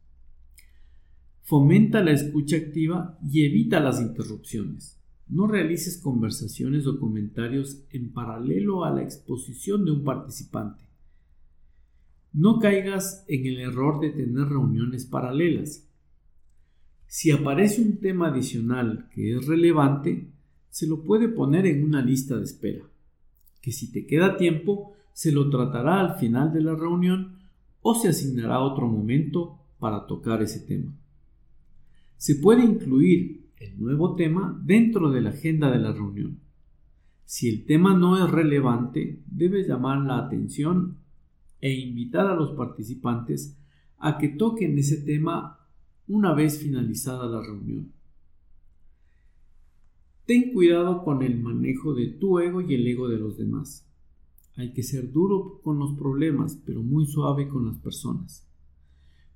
Fomenta 1.41 2.03
la 2.03 2.12
escucha 2.12 2.57
activa 2.57 3.19
y 3.29 3.45
evita 3.45 3.79
las 3.79 4.01
interrupciones. 4.01 5.00
No 5.27 5.48
realices 5.48 5.98
conversaciones 5.98 6.88
o 6.88 7.00
comentarios 7.00 7.84
en 7.91 8.13
paralelo 8.13 8.84
a 8.84 8.91
la 8.91 9.03
exposición 9.03 9.86
de 9.86 9.91
un 9.91 10.03
participante. 10.03 10.84
No 12.31 12.60
caigas 12.60 13.25
en 13.27 13.45
el 13.45 13.60
error 13.60 14.00
de 14.00 14.10
tener 14.10 14.48
reuniones 14.48 15.05
paralelas. 15.05 15.88
Si 17.17 17.31
aparece 17.31 17.81
un 17.81 18.01
tema 18.01 18.27
adicional 18.27 19.07
que 19.10 19.38
es 19.38 19.48
relevante, 19.48 20.34
se 20.69 20.86
lo 20.86 21.01
puede 21.01 21.29
poner 21.29 21.65
en 21.65 21.86
una 21.86 22.01
lista 22.01 22.36
de 22.36 22.43
espera, 22.43 22.84
que 23.62 23.72
si 23.72 23.89
te 23.89 24.05
queda 24.05 24.36
tiempo, 24.36 24.91
se 25.13 25.31
lo 25.31 25.50
tratará 25.50 26.01
al 26.01 26.19
final 26.19 26.51
de 26.51 26.60
la 26.60 26.75
reunión 26.75 27.38
o 27.79 27.95
se 27.95 28.10
asignará 28.10 28.60
otro 28.60 28.89
momento 28.89 29.62
para 29.79 30.05
tocar 30.07 30.41
ese 30.41 30.60
tema. 30.60 30.93
Se 32.17 32.36
puede 32.36 32.65
incluir 32.65 33.50
el 33.62 33.79
nuevo 33.79 34.17
tema 34.17 34.62
dentro 34.62 35.10
de 35.10 35.22
la 35.22 35.29
agenda 35.29 35.72
de 35.72 35.79
la 35.79 35.93
reunión. 35.93 36.41
Si 37.24 37.48
el 37.48 37.65
tema 37.65 37.98
no 37.98 38.22
es 38.25 38.29
relevante, 38.29 39.22
debe 39.25 39.65
llamar 39.65 40.01
la 40.01 40.17
atención 40.17 40.98
e 41.62 41.72
invitar 41.72 42.27
a 42.27 42.36
los 42.36 42.51
participantes 42.57 43.57
a 44.00 44.17
que 44.17 44.27
toquen 44.27 44.77
ese 44.77 44.98
tema 44.98 45.62
una 46.07 46.33
vez 46.33 46.59
finalizada 46.59 47.27
la 47.27 47.41
reunión. 47.41 47.91
Ten 50.25 50.53
cuidado 50.53 51.03
con 51.03 51.21
el 51.21 51.39
manejo 51.39 51.93
de 51.93 52.07
tu 52.07 52.39
ego 52.39 52.62
y 52.62 52.74
el 52.74 52.88
ego 52.88 53.07
de 53.07 53.17
los 53.17 53.38
demás. 53.38 53.88
Hay 54.55 54.74
que 54.74 54.83
ser 54.83 55.12
duro 55.12 55.59
con 55.63 55.77
los 55.77 55.93
problemas, 55.93 56.59
pero 56.65 56.81
muy 56.81 57.05
suave 57.05 57.47
con 57.47 57.65
las 57.65 57.77
personas. 57.77 58.47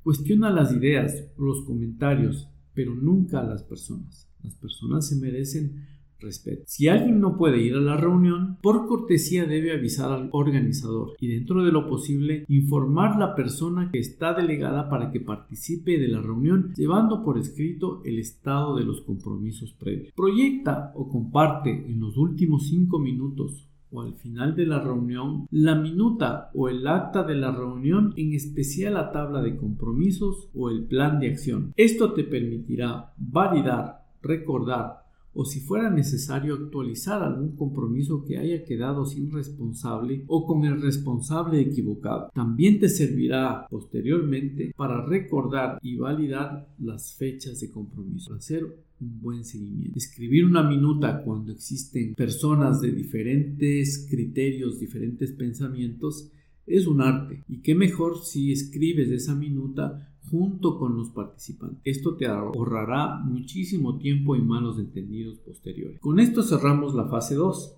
Cuestiona 0.04 0.50
las 0.50 0.72
ideas 0.72 1.26
o 1.38 1.44
los 1.44 1.64
comentarios, 1.66 2.50
pero 2.74 2.96
nunca 2.96 3.42
a 3.42 3.44
las 3.44 3.64
personas. 3.64 4.28
Las 4.44 4.56
personas 4.56 5.08
se 5.08 5.18
merecen 5.18 5.86
respeto. 6.20 6.64
Si 6.66 6.88
alguien 6.88 7.20
no 7.20 7.38
puede 7.38 7.62
ir 7.62 7.76
a 7.76 7.82
la 7.82 7.98
reunión, 7.98 8.58
por 8.62 8.88
cortesía 8.88 9.46
debe 9.46 9.74
avisar 9.74 10.12
al 10.12 10.30
organizador 10.32 11.16
y 11.20 11.28
dentro 11.28 11.64
de 11.64 11.72
lo 11.72 11.88
posible 11.88 12.46
informar 12.48 13.18
la 13.18 13.36
persona 13.36 13.90
que 13.92 14.00
está 14.00 14.34
delegada 14.34 14.90
para 14.90 15.12
que 15.12 15.20
participe 15.20 15.98
de 15.98 16.08
la 16.08 16.22
reunión 16.22 16.74
llevando 16.76 17.24
por 17.24 17.38
escrito 17.38 18.02
el 18.06 18.20
estado 18.20 18.76
de 18.76 18.86
los 18.86 19.02
compromisos 19.02 19.74
previos. 19.74 20.14
Proyecta 20.16 20.92
o 20.96 21.10
comparte 21.10 21.72
en 21.72 22.00
los 22.00 22.18
últimos 22.18 22.68
cinco 22.68 23.00
minutos 23.00 23.70
o 23.92 24.02
al 24.02 24.14
final 24.14 24.56
de 24.56 24.66
la 24.66 24.80
reunión 24.80 25.48
la 25.52 25.76
minuta 25.76 26.52
o 26.54 26.70
el 26.70 26.88
acta 26.88 27.24
de 27.24 27.36
la 27.36 27.52
reunión, 27.52 28.14
en 28.18 28.34
especial 28.34 28.94
la 28.94 29.12
tabla 29.12 29.42
de 29.42 29.58
compromisos 29.58 30.50
o 30.54 30.70
el 30.70 30.84
plan 30.84 31.20
de 31.20 31.30
acción. 31.30 31.74
Esto 31.76 32.14
te 32.14 32.24
permitirá 32.24 33.14
validar, 33.18 34.06
recordar 34.22 35.09
o 35.40 35.46
si 35.46 35.62
fuera 35.62 35.90
necesario 35.90 36.54
actualizar 36.56 37.24
algún 37.24 37.56
compromiso 37.56 38.26
que 38.26 38.38
haya 38.38 38.66
quedado 38.66 39.06
sin 39.06 39.32
responsable 39.32 40.26
o 40.28 40.46
con 40.46 40.66
el 40.66 40.82
responsable 40.82 41.62
equivocado. 41.62 42.30
También 42.36 42.78
te 42.78 42.90
servirá 42.90 43.66
posteriormente 43.70 44.74
para 44.76 45.06
recordar 45.06 45.80
y 45.82 45.96
validar 45.96 46.68
las 46.78 47.16
fechas 47.16 47.62
de 47.62 47.72
compromiso. 47.72 48.34
Hacer 48.34 48.66
un 49.00 49.22
buen 49.22 49.46
seguimiento. 49.46 49.98
Escribir 49.98 50.44
una 50.44 50.62
minuta 50.62 51.22
cuando 51.24 51.54
existen 51.54 52.16
personas 52.16 52.82
de 52.82 52.92
diferentes 52.92 54.08
criterios, 54.10 54.78
diferentes 54.78 55.32
pensamientos, 55.32 56.34
es 56.68 56.86
un 56.86 57.00
arte. 57.00 57.46
Y 57.48 57.62
qué 57.62 57.76
mejor 57.76 58.26
si 58.26 58.52
escribes 58.52 59.10
esa 59.10 59.36
minuta 59.36 60.18
junto 60.30 60.78
con 60.78 60.96
los 60.96 61.10
participantes. 61.10 61.80
Esto 61.84 62.16
te 62.16 62.28
ahorrará 62.28 63.18
muchísimo 63.18 63.98
tiempo 63.98 64.36
y 64.36 64.42
malos 64.42 64.80
entendidos 64.80 65.40
posteriores. 65.40 66.00
Con 66.00 66.20
esto 66.20 66.44
cerramos 66.44 66.94
la 66.94 67.06
fase 67.06 67.36
2, 67.36 67.76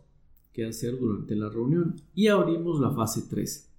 qué 0.54 0.66
hacer 0.66 1.00
durante 1.00 1.36
la 1.36 1.50
reunión, 1.50 1.96
y 2.14 2.28
abrimos 2.28 2.80
la 2.80 2.92
fase 2.92 3.24
3. 3.30 3.70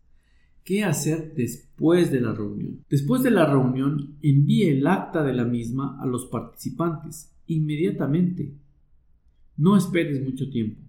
¿Qué 0.65 0.85
hacer 0.85 1.35
después 1.35 2.13
de 2.13 2.21
la 2.21 2.33
reunión? 2.33 2.85
Después 2.89 3.23
de 3.23 3.33
la 3.33 3.47
reunión, 3.47 4.17
envíe 4.23 4.69
el 4.69 4.87
acta 4.87 5.25
de 5.25 5.33
la 5.33 5.45
misma 5.45 6.01
a 6.01 6.07
los 6.07 6.27
participantes 6.27 7.35
inmediatamente. 7.47 8.55
No 9.57 9.77
esperes 9.77 10.23
mucho 10.25 10.49
tiempo. 10.51 10.81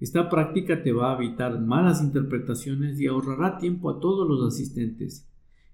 Esta 0.00 0.30
práctica 0.30 0.82
te 0.82 0.92
va 0.92 1.12
a 1.12 1.16
evitar 1.16 1.60
malas 1.60 2.00
interpretaciones 2.00 3.00
y 3.00 3.08
ahorrará 3.08 3.58
tiempo 3.58 3.90
a 3.90 3.98
todos 3.98 4.28
los 4.28 4.46
asistentes 4.46 5.27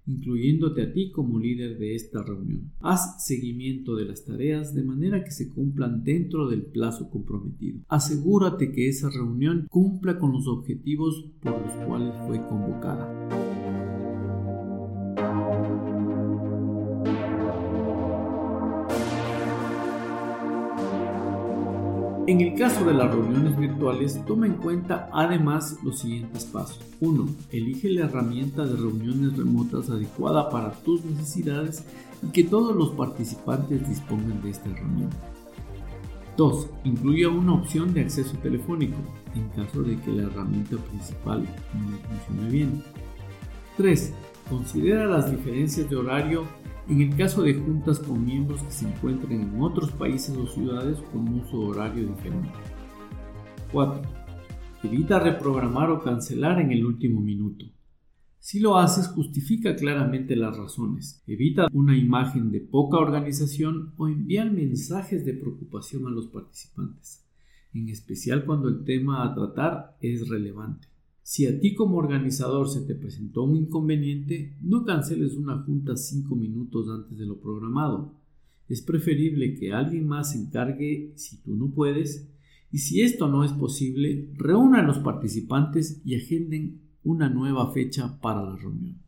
incluyéndote 0.07 0.83
a 0.83 0.93
ti 0.93 1.11
como 1.11 1.39
líder 1.39 1.79
de 1.79 1.95
esta 1.95 2.23
reunión. 2.23 2.73
Haz 2.81 3.25
seguimiento 3.25 3.97
de 3.97 4.05
las 4.05 4.25
tareas 4.25 4.75
de 4.75 4.85
manera 4.85 5.25
que 5.25 5.31
se 5.31 5.49
cumplan 5.49 6.05
dentro 6.05 6.49
del 6.49 6.63
plazo 6.63 7.11
comprometido. 7.11 7.81
Asegúrate 7.89 8.73
que 8.73 8.89
esa 8.89 9.11
reunión 9.11 9.67
cumpla 9.71 10.19
con 10.19 10.33
los 10.33 10.47
objetivos 10.47 11.31
por 11.41 11.61
los 11.61 11.73
cuales 11.87 12.15
fue 12.27 12.45
convocada. 12.47 13.54
En 22.27 22.41
el 22.41 22.55
caso 22.55 22.87
de 22.87 22.95
las 22.95 23.11
reuniones 23.11 23.55
virtuales, 23.59 24.25
toma 24.25 24.47
en 24.47 24.55
cuenta 24.55 25.11
además 25.13 25.77
los 25.85 25.99
siguientes 25.99 26.47
pasos. 26.47 26.81
1. 27.01 27.27
Elige 27.51 27.91
la 27.91 28.07
herramienta 28.07 28.65
de 28.65 28.77
reuniones 28.77 29.37
remotas 29.37 29.91
adecuada 29.91 30.49
para 30.49 30.73
tus 30.73 31.05
necesidades 31.05 31.85
y 32.23 32.29
que 32.29 32.45
todos 32.45 32.75
los 32.75 32.93
participantes 32.93 33.87
dispongan 33.87 34.41
de 34.43 34.51
esta 34.51 34.71
reunión. 34.71 35.11
2. 36.39 36.71
Incluya 36.85 37.29
una 37.29 37.53
opción 37.53 37.93
de 37.93 38.01
acceso 38.01 38.39
telefónico 38.39 38.97
en 39.35 39.47
caso 39.51 39.83
de 39.83 40.01
que 40.01 40.11
la 40.11 40.23
herramienta 40.23 40.79
principal 40.79 41.43
no 41.43 41.99
funcione 42.09 42.51
bien. 42.51 42.83
3. 43.77 44.15
Considera 44.49 45.05
las 45.05 45.31
diferencias 45.31 45.91
de 45.91 45.97
horario 45.97 46.45
en 46.89 47.01
el 47.01 47.17
caso 47.17 47.43
de 47.43 47.55
juntas 47.55 47.99
con 47.99 48.25
miembros 48.25 48.63
que 48.63 48.71
se 48.71 48.87
encuentren 48.87 49.41
en 49.41 49.61
otros 49.63 49.91
países 49.93 50.37
o 50.37 50.47
ciudades 50.47 50.99
con 51.13 51.29
uso 51.29 51.59
horario 51.61 52.09
diferente. 52.09 52.51
4. 53.73 54.03
Evita 54.83 55.19
reprogramar 55.19 55.91
o 55.91 56.03
cancelar 56.03 56.61
en 56.61 56.73
el 56.73 56.85
último 56.85 57.21
minuto. 57.21 57.65
Si 58.39 58.61
lo 58.61 58.77
haces, 58.77 59.09
justifica 59.09 59.75
claramente 59.75 60.37
las 60.37 60.59
razones. 60.59 61.23
Evita 61.27 61.67
una 61.73 61.97
imagen 61.97 62.51
de 62.51 62.61
poca 62.61 62.99
organización 62.99 63.95
o 63.97 64.07
enviar 64.07 64.51
mensajes 64.51 65.25
de 65.25 65.33
preocupación 65.33 66.07
a 66.07 66.11
los 66.11 66.27
participantes, 66.27 67.25
en 67.73 67.89
especial 67.89 68.45
cuando 68.45 68.69
el 68.69 68.85
tema 68.85 69.25
a 69.25 69.35
tratar 69.35 69.97
es 70.03 70.29
relevante. 70.29 70.94
Si 71.25 71.47
a 71.47 71.59
ti 71.59 71.75
como 71.75 71.97
organizador 71.97 72.69
se 72.69 72.83
te 72.83 72.95
presentó 72.95 73.45
un 73.45 73.57
inconveniente, 73.57 74.59
no 74.61 74.85
canceles 74.85 75.37
una 75.37 75.57
junta 75.63 75.97
cinco 75.97 76.37
minutos 76.37 76.87
antes 76.91 77.17
de 77.17 77.25
lo 77.25 77.41
programado. 77.41 78.13
Es 78.69 78.83
preferible 78.83 79.55
que 79.55 79.73
alguien 79.73 80.07
más 80.07 80.33
se 80.33 80.39
encargue 80.39 81.15
si 81.17 81.39
tú 81.39 81.57
no 81.57 81.71
puedes 81.71 82.29
y 82.71 82.79
si 82.79 83.01
esto 83.01 83.27
no 83.27 83.43
es 83.43 83.53
posible, 83.53 84.29
reúna 84.35 84.81
a 84.81 84.83
los 84.83 84.99
participantes 84.99 86.03
y 86.05 86.15
agenden 86.15 86.83
una 87.05 87.31
nueva 87.31 87.73
fecha 87.73 88.21
para 88.21 88.43
la 88.43 88.57
reunión. 88.57 88.99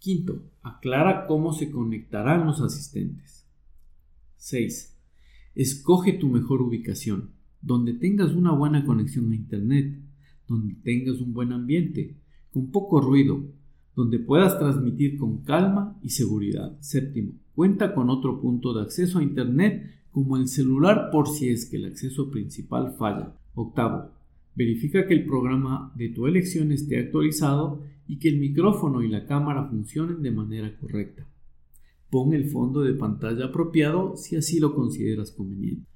Quinto, 0.00 0.42
aclara 0.62 1.28
cómo 1.28 1.52
se 1.52 1.70
conectarán 1.70 2.46
los 2.46 2.60
asistentes. 2.60 3.46
6. 4.38 4.98
Escoge 5.54 6.14
tu 6.14 6.28
mejor 6.28 6.62
ubicación, 6.62 7.30
donde 7.60 7.92
tengas 7.92 8.32
una 8.32 8.50
buena 8.50 8.84
conexión 8.84 9.30
a 9.30 9.36
Internet 9.36 10.02
donde 10.48 10.74
tengas 10.74 11.20
un 11.20 11.32
buen 11.32 11.52
ambiente, 11.52 12.16
con 12.52 12.70
poco 12.70 13.00
ruido, 13.00 13.42
donde 13.94 14.18
puedas 14.18 14.58
transmitir 14.58 15.18
con 15.18 15.38
calma 15.38 15.98
y 16.02 16.10
seguridad. 16.10 16.76
Séptimo, 16.80 17.32
cuenta 17.54 17.94
con 17.94 18.10
otro 18.10 18.40
punto 18.40 18.72
de 18.72 18.82
acceso 18.82 19.18
a 19.18 19.22
Internet 19.22 19.90
como 20.10 20.36
el 20.36 20.48
celular 20.48 21.10
por 21.10 21.28
si 21.28 21.48
es 21.48 21.66
que 21.66 21.76
el 21.76 21.86
acceso 21.86 22.30
principal 22.30 22.94
falla. 22.98 23.34
Octavo, 23.54 24.10
verifica 24.54 25.06
que 25.06 25.14
el 25.14 25.24
programa 25.24 25.92
de 25.96 26.08
tu 26.10 26.26
elección 26.26 26.72
esté 26.72 26.98
actualizado 26.98 27.82
y 28.06 28.18
que 28.18 28.28
el 28.28 28.38
micrófono 28.38 29.02
y 29.02 29.08
la 29.08 29.26
cámara 29.26 29.68
funcionen 29.68 30.22
de 30.22 30.30
manera 30.30 30.76
correcta. 30.78 31.26
Pon 32.10 32.34
el 32.34 32.50
fondo 32.50 32.82
de 32.82 32.92
pantalla 32.92 33.46
apropiado 33.46 34.16
si 34.16 34.36
así 34.36 34.60
lo 34.60 34.74
consideras 34.74 35.30
conveniente. 35.30 35.86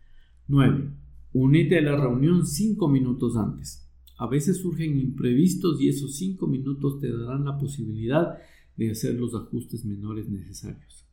9. 0.48 0.90
Únete 1.34 1.78
a 1.78 1.82
la 1.82 1.96
reunión 1.96 2.46
5 2.46 2.88
minutos 2.88 3.36
antes. 3.36 3.85
A 4.16 4.26
veces 4.26 4.58
surgen 4.58 4.98
imprevistos 4.98 5.80
y 5.80 5.88
esos 5.88 6.16
5 6.16 6.46
minutos 6.46 7.00
te 7.00 7.12
darán 7.12 7.44
la 7.44 7.58
posibilidad 7.58 8.38
de 8.76 8.90
hacer 8.90 9.14
los 9.14 9.34
ajustes 9.34 9.84
menores 9.84 10.28
necesarios. 10.28 11.04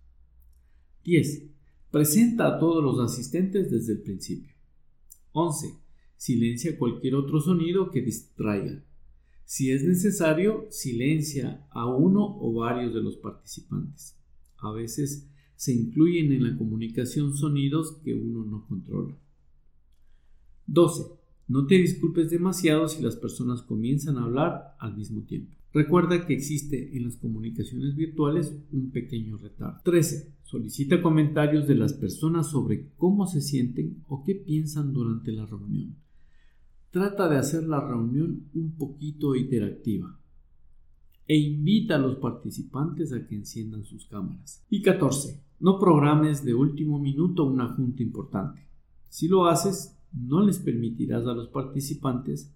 10. 1.04 1.44
Presenta 1.92 2.48
a 2.48 2.60
todos 2.60 2.84
los 2.84 3.00
asistentes 3.00 3.70
desde 3.70 3.94
el 3.94 4.02
principio. 4.02 4.54
11. 5.34 5.76
Silencia 6.16 6.78
cualquier 6.78 7.16
otro 7.16 7.42
sonido 7.42 7.92
que 7.92 8.02
distraiga. 8.02 8.84
Si 9.46 9.72
es 9.72 9.84
necesario, 9.84 10.68
silencia 10.70 11.68
a 11.72 11.88
uno 11.88 12.38
o 12.40 12.54
varios 12.54 12.94
de 12.94 13.02
los 13.02 13.18
participantes. 13.18 14.16
A 14.58 14.72
veces 14.72 15.28
se 15.56 15.74
incluyen 15.74 16.32
en 16.32 16.44
la 16.44 16.58
comunicación 16.58 17.36
sonidos 17.36 17.98
que 18.04 18.14
uno 18.14 18.46
no 18.46 18.66
controla. 18.66 19.18
12. 20.68 21.23
No 21.54 21.68
te 21.68 21.76
disculpes 21.76 22.32
demasiado 22.32 22.88
si 22.88 23.04
las 23.04 23.16
personas 23.16 23.62
comienzan 23.62 24.18
a 24.18 24.24
hablar 24.24 24.76
al 24.80 24.98
mismo 24.98 25.22
tiempo. 25.22 25.56
Recuerda 25.72 26.26
que 26.26 26.34
existe 26.34 26.98
en 26.98 27.04
las 27.04 27.18
comunicaciones 27.18 27.96
virtuales 27.96 28.56
un 28.72 28.90
pequeño 28.90 29.38
retardo. 29.38 29.80
13. 29.84 30.34
Solicita 30.42 31.04
comentarios 31.04 31.68
de 31.68 31.76
las 31.76 31.94
personas 31.94 32.50
sobre 32.50 32.90
cómo 32.98 33.28
se 33.28 33.40
sienten 33.40 34.04
o 34.08 34.24
qué 34.24 34.34
piensan 34.34 34.94
durante 34.94 35.32
la 35.32 35.46
reunión. 35.46 35.96
Trata 36.90 37.30
de 37.30 37.38
hacer 37.38 37.68
la 37.68 37.88
reunión 37.88 38.50
un 38.56 38.76
poquito 38.76 39.36
interactiva 39.36 40.20
e 41.28 41.38
invita 41.38 41.98
a 41.98 42.00
los 42.00 42.16
participantes 42.16 43.14
a 43.14 43.28
que 43.28 43.36
enciendan 43.36 43.84
sus 43.84 44.08
cámaras. 44.08 44.66
Y 44.72 44.82
14. 44.82 45.40
No 45.60 45.78
programes 45.78 46.44
de 46.44 46.56
último 46.56 46.98
minuto 46.98 47.46
una 47.46 47.68
junta 47.76 48.02
importante. 48.02 48.68
Si 49.08 49.28
lo 49.28 49.46
haces, 49.46 49.96
no 50.14 50.42
les 50.46 50.60
permitirás 50.60 51.26
a 51.26 51.34
los 51.34 51.50
participantes 51.50 52.52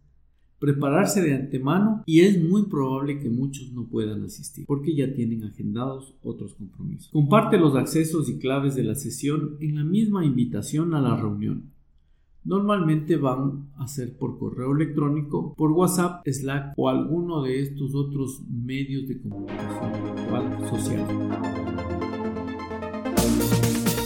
prepararse 0.59 1.21
de 1.21 1.35
antemano 1.35 2.03
y 2.05 2.21
es 2.21 2.41
muy 2.41 2.63
probable 2.63 3.19
que 3.19 3.29
muchos 3.29 3.71
no 3.73 3.85
puedan 3.85 4.23
asistir 4.23 4.65
porque 4.65 4.95
ya 4.95 5.13
tienen 5.13 5.43
agendados 5.43 6.15
otros 6.23 6.55
compromisos. 6.55 7.09
Comparte 7.11 7.57
los 7.57 7.75
accesos 7.75 8.29
y 8.29 8.39
claves 8.39 8.75
de 8.75 8.83
la 8.83 8.95
sesión 8.95 9.57
en 9.59 9.75
la 9.75 9.83
misma 9.83 10.25
invitación 10.25 10.93
a 10.93 11.01
la 11.01 11.15
reunión. 11.15 11.71
Normalmente 12.43 13.17
van 13.17 13.67
a 13.75 13.87
ser 13.87 14.17
por 14.17 14.39
correo 14.39 14.73
electrónico, 14.73 15.53
por 15.55 15.71
WhatsApp, 15.73 16.25
Slack 16.25 16.73
o 16.77 16.87
alguno 16.87 17.43
de 17.43 17.61
estos 17.61 17.93
otros 17.93 18.41
medios 18.49 19.07
de 19.07 19.19
comunicación 19.19 20.69
social. 20.69 21.66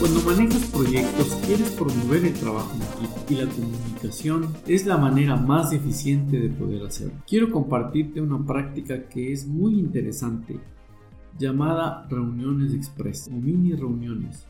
Cuando 0.02 0.20
manejas 0.22 0.66
proyectos, 0.72 1.28
quieres 1.46 1.70
promover 1.70 2.24
el 2.24 2.34
trabajo 2.34 2.74
en 2.74 2.82
equipo 2.82 3.20
y 3.30 3.34
la 3.36 3.48
comunicación 3.48 4.48
es 4.66 4.84
la 4.84 4.98
manera 4.98 5.36
más 5.36 5.72
eficiente 5.72 6.40
de 6.40 6.48
poder 6.48 6.82
hacerlo. 6.82 7.22
Quiero 7.24 7.52
compartirte 7.52 8.20
una 8.20 8.44
práctica 8.44 9.08
que 9.08 9.32
es 9.32 9.46
muy 9.46 9.78
interesante 9.78 10.58
llamada 11.38 12.04
reuniones 12.10 12.74
express 12.74 13.28
o 13.28 13.36
mini 13.36 13.74
reuniones. 13.74 14.44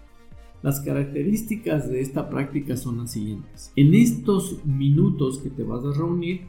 Las 0.63 0.81
características 0.81 1.87
de 1.87 2.01
esta 2.01 2.31
práctica 2.31 2.79
son 2.79 2.97
las 2.97 3.11
siguientes. 3.11 3.73
En 3.77 3.93
estos 3.93 4.65
minutos 4.65 5.37
que 5.37 5.51
te 5.51 5.65
vas 5.65 5.85
a 5.85 5.93
reunir, 5.93 6.47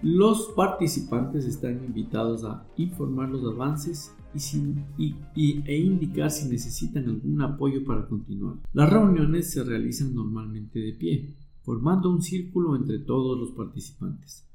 los 0.00 0.46
participantes 0.56 1.44
están 1.44 1.84
invitados 1.84 2.44
a 2.44 2.64
informar 2.78 3.28
los 3.28 3.44
avances 3.44 4.10
y, 4.34 5.62
e 5.66 5.78
indicar 5.78 6.30
si 6.30 6.48
necesitan 6.48 7.08
algún 7.08 7.40
apoyo 7.42 7.84
para 7.84 8.06
continuar. 8.06 8.56
Las 8.72 8.90
reuniones 8.90 9.50
se 9.50 9.62
realizan 9.62 10.14
normalmente 10.14 10.78
de 10.78 10.92
pie, 10.92 11.34
formando 11.62 12.10
un 12.10 12.22
círculo 12.22 12.76
entre 12.76 12.98
todos 12.98 13.38
los 13.38 13.50
participantes. 13.52 14.46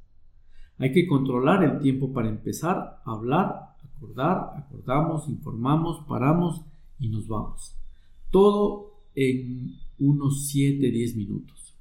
Hay 0.80 0.92
que 0.92 1.08
controlar 1.08 1.64
el 1.64 1.80
tiempo 1.80 2.14
para 2.14 2.30
empezar 2.30 3.02
a 3.04 3.12
hablar, 3.12 3.76
acordar, 3.84 4.52
acordamos, 4.58 5.28
informamos, 5.28 6.06
paramos 6.08 6.62
y 7.00 7.10
nos 7.10 7.28
vamos. 7.28 7.76
Todo 8.32 8.94
en 9.16 9.76
unos 10.00 10.54
7-10 10.54 11.16
minutos. 11.16 11.76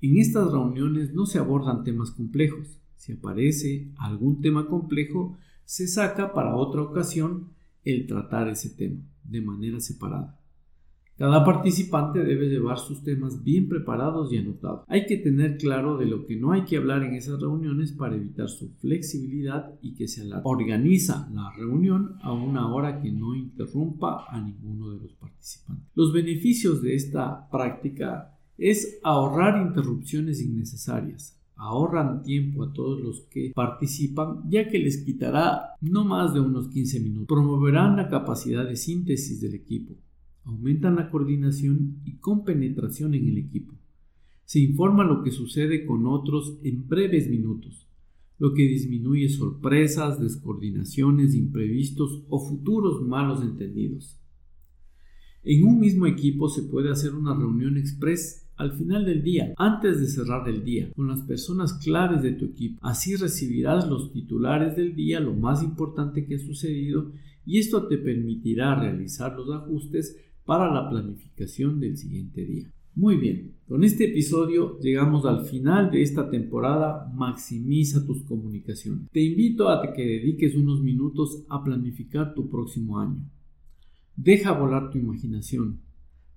En 0.00 0.16
estas 0.18 0.50
reuniones 0.50 1.12
no 1.12 1.26
se 1.26 1.38
abordan 1.38 1.84
temas 1.84 2.10
complejos. 2.10 2.78
Si 2.96 3.12
aparece 3.12 3.92
algún 3.96 4.40
tema 4.40 4.66
complejo, 4.66 5.36
se 5.68 5.86
saca 5.86 6.32
para 6.32 6.56
otra 6.56 6.80
ocasión 6.80 7.48
el 7.84 8.06
tratar 8.06 8.48
ese 8.48 8.70
tema 8.70 9.02
de 9.22 9.42
manera 9.42 9.80
separada. 9.80 10.40
Cada 11.18 11.44
participante 11.44 12.24
debe 12.24 12.48
llevar 12.48 12.78
sus 12.78 13.02
temas 13.04 13.44
bien 13.44 13.68
preparados 13.68 14.32
y 14.32 14.38
anotados. 14.38 14.86
Hay 14.88 15.04
que 15.04 15.18
tener 15.18 15.58
claro 15.58 15.98
de 15.98 16.06
lo 16.06 16.24
que 16.24 16.36
no 16.36 16.52
hay 16.52 16.64
que 16.64 16.78
hablar 16.78 17.02
en 17.02 17.12
esas 17.12 17.38
reuniones 17.38 17.92
para 17.92 18.16
evitar 18.16 18.48
su 18.48 18.70
flexibilidad 18.76 19.74
y 19.82 19.94
que 19.94 20.08
se 20.08 20.26
organiza 20.42 21.28
la 21.34 21.52
reunión 21.54 22.16
a 22.22 22.32
una 22.32 22.72
hora 22.72 23.02
que 23.02 23.12
no 23.12 23.34
interrumpa 23.34 24.24
a 24.26 24.40
ninguno 24.40 24.88
de 24.92 25.02
los 25.02 25.12
participantes. 25.16 25.86
Los 25.94 26.14
beneficios 26.14 26.80
de 26.80 26.94
esta 26.94 27.46
práctica 27.50 28.38
es 28.56 28.98
ahorrar 29.02 29.60
interrupciones 29.60 30.40
innecesarias, 30.40 31.37
ahorran 31.58 32.22
tiempo 32.22 32.62
a 32.62 32.72
todos 32.72 33.00
los 33.00 33.20
que 33.22 33.52
participan 33.54 34.48
ya 34.48 34.68
que 34.68 34.78
les 34.78 35.04
quitará 35.04 35.74
no 35.80 36.04
más 36.04 36.32
de 36.32 36.40
unos 36.40 36.68
15 36.68 37.00
minutos. 37.00 37.26
Promoverán 37.26 37.96
la 37.96 38.08
capacidad 38.08 38.66
de 38.66 38.76
síntesis 38.76 39.40
del 39.40 39.54
equipo, 39.54 39.94
aumentan 40.44 40.96
la 40.96 41.10
coordinación 41.10 42.00
y 42.04 42.16
compenetración 42.18 43.14
en 43.14 43.28
el 43.28 43.38
equipo. 43.38 43.74
Se 44.44 44.60
informa 44.60 45.04
lo 45.04 45.22
que 45.22 45.32
sucede 45.32 45.84
con 45.84 46.06
otros 46.06 46.58
en 46.62 46.88
breves 46.88 47.28
minutos, 47.28 47.88
lo 48.38 48.54
que 48.54 48.62
disminuye 48.62 49.28
sorpresas, 49.28 50.20
descoordinaciones, 50.20 51.34
imprevistos 51.34 52.22
o 52.28 52.38
futuros 52.38 53.02
malos 53.06 53.42
entendidos. 53.42 54.18
En 55.42 55.64
un 55.64 55.80
mismo 55.80 56.06
equipo 56.06 56.48
se 56.48 56.62
puede 56.62 56.90
hacer 56.90 57.14
una 57.14 57.34
reunión 57.34 57.76
express 57.76 58.47
al 58.58 58.72
final 58.72 59.04
del 59.04 59.22
día, 59.22 59.54
antes 59.56 60.00
de 60.00 60.06
cerrar 60.06 60.48
el 60.48 60.64
día, 60.64 60.90
con 60.94 61.08
las 61.08 61.22
personas 61.22 61.74
claves 61.74 62.22
de 62.22 62.32
tu 62.32 62.46
equipo. 62.46 62.78
Así 62.82 63.14
recibirás 63.14 63.88
los 63.88 64.12
titulares 64.12 64.76
del 64.76 64.94
día, 64.94 65.20
lo 65.20 65.32
más 65.32 65.62
importante 65.62 66.26
que 66.26 66.34
ha 66.34 66.38
sucedido, 66.38 67.12
y 67.46 67.58
esto 67.58 67.86
te 67.86 67.96
permitirá 67.98 68.74
realizar 68.74 69.34
los 69.36 69.48
ajustes 69.50 70.16
para 70.44 70.72
la 70.72 70.90
planificación 70.90 71.78
del 71.78 71.96
siguiente 71.96 72.44
día. 72.44 72.72
Muy 72.94 73.16
bien, 73.16 73.54
con 73.68 73.84
este 73.84 74.06
episodio 74.10 74.76
llegamos 74.80 75.24
al 75.24 75.44
final 75.44 75.92
de 75.92 76.02
esta 76.02 76.28
temporada 76.28 77.12
Maximiza 77.14 78.04
tus 78.04 78.24
comunicaciones. 78.24 79.08
Te 79.12 79.20
invito 79.20 79.68
a 79.68 79.92
que 79.92 80.04
dediques 80.04 80.56
unos 80.56 80.82
minutos 80.82 81.44
a 81.48 81.62
planificar 81.62 82.34
tu 82.34 82.50
próximo 82.50 82.98
año. 82.98 83.24
Deja 84.16 84.50
volar 84.50 84.90
tu 84.90 84.98
imaginación 84.98 85.80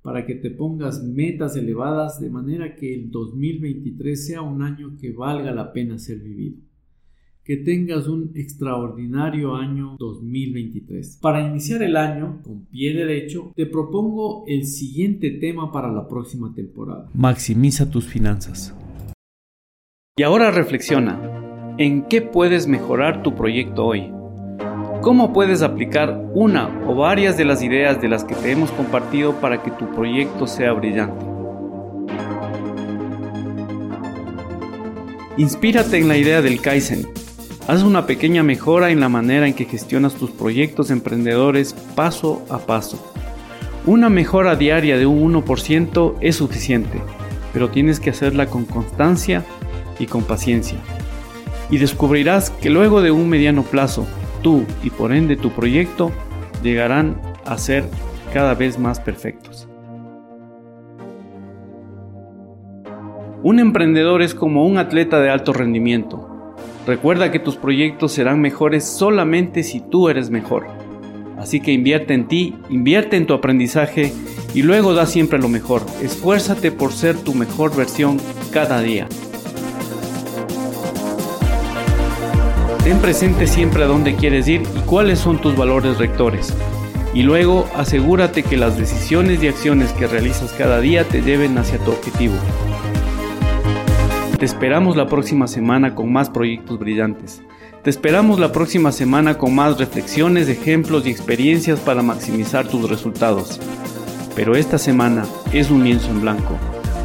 para 0.02 0.26
que 0.26 0.36
te 0.36 0.50
pongas 0.50 1.04
metas 1.04 1.56
elevadas 1.56 2.20
de 2.20 2.30
manera 2.30 2.76
que 2.76 2.94
el 2.94 3.12
2023 3.12 4.26
sea 4.26 4.42
un 4.42 4.64
año 4.64 4.98
que 5.00 5.12
valga 5.12 5.52
la 5.52 5.72
pena 5.72 6.00
ser 6.00 6.20
vivido. 6.20 6.58
Que 7.44 7.58
tengas 7.58 8.08
un 8.08 8.32
extraordinario 8.36 9.56
año 9.56 9.96
2023. 9.98 11.20
Para 11.22 11.48
iniciar 11.48 11.82
el 11.82 11.98
año 11.98 12.42
con 12.44 12.66
pie 12.66 12.94
derecho, 12.94 13.52
te 13.56 13.66
propongo 13.66 14.44
el 14.48 14.66
siguiente 14.66 15.32
tema 15.32 15.72
para 15.72 15.92
la 15.92 16.08
próxima 16.08 16.54
temporada. 16.54 17.10
Maximiza 17.14 17.90
tus 17.90 18.06
finanzas. 18.06 18.76
Y 20.18 20.24
ahora 20.24 20.52
reflexiona, 20.52 21.76
¿en 21.78 22.04
qué 22.04 22.22
puedes 22.22 22.68
mejorar 22.68 23.24
tu 23.24 23.34
proyecto 23.36 23.86
hoy? 23.86 24.21
¿Cómo 25.02 25.34
puedes 25.34 25.64
aplicar 25.64 26.26
una 26.36 26.70
o 26.86 26.94
varias 26.94 27.36
de 27.36 27.44
las 27.44 27.64
ideas 27.64 28.00
de 28.00 28.08
las 28.08 28.24
que 28.24 28.36
te 28.36 28.52
hemos 28.52 28.72
compartido 28.72 29.34
para 29.42 29.64
que 29.64 29.72
tu 29.72 29.90
proyecto 29.96 30.46
sea 30.46 30.74
brillante? 30.74 31.26
Inspírate 35.38 35.98
en 35.98 36.08
la 36.08 36.18
idea 36.18 36.44
del 36.44 36.62
Kaizen. 36.62 37.08
Haz 37.68 37.82
una 37.82 38.06
pequeña 38.06 38.44
mejora 38.44 38.92
en 38.92 39.00
la 39.00 39.10
manera 39.10 39.48
en 39.48 39.56
que 39.56 39.66
gestionas 39.66 40.14
tus 40.14 40.30
proyectos 40.30 40.92
emprendedores 40.92 41.74
paso 41.96 42.44
a 42.52 42.60
paso. 42.60 43.04
Una 43.88 44.08
mejora 44.08 44.56
diaria 44.56 45.00
de 45.00 45.08
un 45.08 45.34
1% 45.34 46.18
es 46.22 46.36
suficiente, 46.36 47.02
pero 47.54 47.72
tienes 47.72 48.00
que 48.00 48.12
hacerla 48.12 48.46
con 48.46 48.66
constancia 48.66 49.44
y 49.98 50.06
con 50.06 50.26
paciencia. 50.26 50.78
Y 51.72 51.80
descubrirás 51.80 52.52
que 52.52 52.70
luego 52.70 53.02
de 53.02 53.10
un 53.10 53.30
mediano 53.30 53.64
plazo, 53.64 54.06
tú 54.42 54.66
y 54.84 54.90
por 54.90 55.12
ende 55.14 55.36
tu 55.36 55.52
proyecto 55.52 56.12
llegarán 56.64 57.20
a 57.46 57.58
ser 57.58 57.84
cada 58.34 58.54
vez 58.54 58.80
más 58.80 59.00
perfectos. 59.00 59.68
Un 63.44 63.60
emprendedor 63.60 64.22
es 64.22 64.36
como 64.36 64.68
un 64.68 64.78
atleta 64.78 65.20
de 65.20 65.32
alto 65.32 65.52
rendimiento. 65.52 66.56
Recuerda 66.86 67.32
que 67.32 67.40
tus 67.40 67.56
proyectos 67.56 68.12
serán 68.12 68.40
mejores 68.40 68.86
solamente 68.86 69.64
si 69.64 69.80
tú 69.80 70.10
eres 70.10 70.30
mejor. 70.30 70.68
Así 71.40 71.60
que 71.60 71.72
invierte 71.72 72.14
en 72.14 72.28
ti, 72.28 72.56
invierte 72.70 73.18
en 73.18 73.26
tu 73.26 73.34
aprendizaje 73.34 74.14
y 74.54 74.62
luego 74.62 74.94
da 74.94 75.08
siempre 75.08 75.40
lo 75.40 75.50
mejor. 75.50 75.82
Esfuérzate 76.04 76.72
por 76.72 76.92
ser 76.92 77.18
tu 77.18 77.34
mejor 77.34 77.76
versión 77.76 78.20
cada 78.52 78.80
día. 78.82 79.08
Ten 82.92 83.00
presente 83.00 83.48
siempre 83.48 83.86
a 83.86 83.88
dónde 83.88 84.18
quieres 84.18 84.50
ir 84.50 84.64
y 84.64 84.80
cuáles 84.82 85.18
son 85.18 85.40
tus 85.40 85.56
valores 85.56 85.98
rectores. 85.98 86.54
Y 87.14 87.24
luego 87.24 87.66
asegúrate 87.74 88.44
que 88.44 88.58
las 88.58 88.78
decisiones 88.78 89.42
y 89.42 89.48
acciones 89.48 89.94
que 89.94 90.08
realizas 90.08 90.52
cada 90.52 90.82
día 90.82 91.06
te 91.06 91.22
lleven 91.22 91.58
hacia 91.58 91.80
tu 91.80 91.92
objetivo. 91.92 92.34
Te 94.38 94.44
esperamos 94.44 94.98
la 94.98 95.08
próxima 95.08 95.48
semana 95.48 95.96
con 95.96 96.12
más 96.12 96.30
proyectos 96.30 96.80
brillantes. 96.80 97.42
Te 97.82 97.90
esperamos 97.90 98.42
la 98.42 98.52
próxima 98.52 98.92
semana 98.92 99.38
con 99.38 99.56
más 99.56 99.80
reflexiones, 99.80 100.50
ejemplos 100.50 101.08
y 101.08 101.12
experiencias 101.12 101.80
para 101.80 102.04
maximizar 102.04 102.68
tus 102.68 102.90
resultados. 102.90 103.58
Pero 104.36 104.58
esta 104.58 104.78
semana 104.78 105.24
es 105.54 105.72
un 105.72 105.86
lienzo 105.86 106.10
en 106.10 106.20
blanco, 106.20 106.58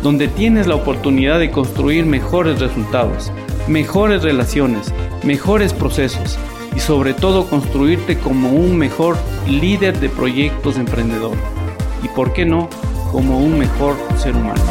donde 0.02 0.26
tienes 0.26 0.66
la 0.66 0.74
oportunidad 0.74 1.38
de 1.38 1.52
construir 1.52 2.06
mejores 2.06 2.58
resultados, 2.58 3.30
mejores 3.68 4.24
relaciones, 4.24 4.92
mejores 5.26 5.72
procesos 5.72 6.38
y 6.76 6.78
sobre 6.78 7.12
todo 7.12 7.50
construirte 7.50 8.16
como 8.16 8.50
un 8.50 8.78
mejor 8.78 9.16
líder 9.48 9.98
de 9.98 10.08
proyectos 10.08 10.76
emprendedor 10.76 11.36
y 12.04 12.08
por 12.08 12.32
qué 12.32 12.44
no, 12.44 12.68
como 13.10 13.40
un 13.40 13.58
mejor 13.58 13.96
ser 14.16 14.36
humano. 14.36 14.62